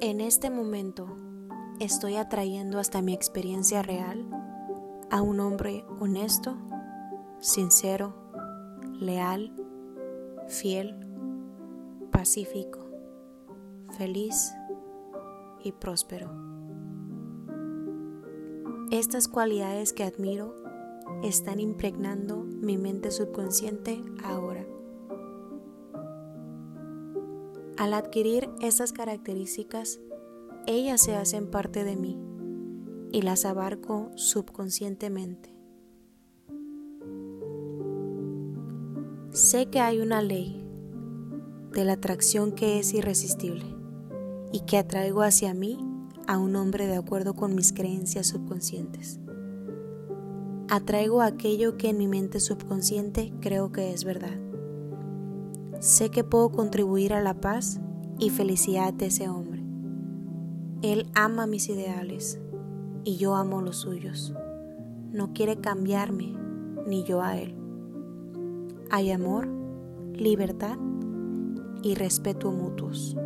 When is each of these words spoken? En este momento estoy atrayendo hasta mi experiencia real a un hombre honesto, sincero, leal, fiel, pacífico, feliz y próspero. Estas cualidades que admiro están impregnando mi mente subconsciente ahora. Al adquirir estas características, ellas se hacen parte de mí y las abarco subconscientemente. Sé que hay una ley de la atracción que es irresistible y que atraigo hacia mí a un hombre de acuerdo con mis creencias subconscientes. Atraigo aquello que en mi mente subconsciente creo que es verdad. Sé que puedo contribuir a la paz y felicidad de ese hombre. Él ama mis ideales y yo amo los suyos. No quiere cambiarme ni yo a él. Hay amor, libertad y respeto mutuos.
En 0.00 0.20
este 0.20 0.50
momento 0.50 1.06
estoy 1.78 2.16
atrayendo 2.16 2.78
hasta 2.78 3.00
mi 3.00 3.14
experiencia 3.14 3.82
real 3.82 4.26
a 5.10 5.22
un 5.22 5.38
hombre 5.40 5.84
honesto, 6.00 6.56
sincero, 7.38 8.12
leal, 8.98 9.54
fiel, 10.48 10.96
pacífico, 12.10 12.80
feliz 13.96 14.52
y 15.62 15.72
próspero. 15.72 16.30
Estas 18.90 19.28
cualidades 19.28 19.92
que 19.92 20.02
admiro 20.02 20.54
están 21.22 21.60
impregnando 21.60 22.36
mi 22.36 22.76
mente 22.76 23.10
subconsciente 23.10 24.02
ahora. 24.24 24.66
Al 27.76 27.92
adquirir 27.92 28.48
estas 28.60 28.92
características, 28.92 29.98
ellas 30.66 31.02
se 31.02 31.16
hacen 31.16 31.50
parte 31.50 31.82
de 31.82 31.96
mí 31.96 32.16
y 33.10 33.22
las 33.22 33.44
abarco 33.44 34.10
subconscientemente. 34.14 35.52
Sé 39.30 39.66
que 39.66 39.80
hay 39.80 39.98
una 39.98 40.22
ley 40.22 40.64
de 41.72 41.84
la 41.84 41.94
atracción 41.94 42.52
que 42.52 42.78
es 42.78 42.94
irresistible 42.94 43.64
y 44.52 44.60
que 44.60 44.78
atraigo 44.78 45.22
hacia 45.22 45.52
mí 45.52 45.76
a 46.28 46.38
un 46.38 46.54
hombre 46.54 46.86
de 46.86 46.94
acuerdo 46.94 47.34
con 47.34 47.56
mis 47.56 47.72
creencias 47.72 48.28
subconscientes. 48.28 49.18
Atraigo 50.68 51.22
aquello 51.22 51.76
que 51.76 51.88
en 51.88 51.98
mi 51.98 52.06
mente 52.06 52.38
subconsciente 52.38 53.32
creo 53.40 53.72
que 53.72 53.92
es 53.92 54.04
verdad. 54.04 54.38
Sé 55.80 56.10
que 56.10 56.24
puedo 56.24 56.50
contribuir 56.50 57.12
a 57.12 57.22
la 57.22 57.34
paz 57.34 57.80
y 58.18 58.30
felicidad 58.30 58.92
de 58.92 59.06
ese 59.06 59.28
hombre. 59.28 59.62
Él 60.82 61.06
ama 61.14 61.46
mis 61.46 61.68
ideales 61.68 62.38
y 63.04 63.16
yo 63.16 63.34
amo 63.34 63.60
los 63.60 63.76
suyos. 63.76 64.34
No 65.12 65.32
quiere 65.32 65.56
cambiarme 65.56 66.34
ni 66.86 67.04
yo 67.04 67.22
a 67.22 67.38
él. 67.38 67.54
Hay 68.90 69.10
amor, 69.10 69.48
libertad 70.12 70.78
y 71.82 71.94
respeto 71.94 72.50
mutuos. 72.50 73.16